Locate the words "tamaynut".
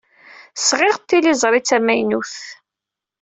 1.67-2.35